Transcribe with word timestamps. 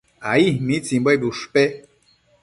Ai. 0.31 0.45
¿mitsimbuebi 0.67 1.25
ushpe? 1.31 1.63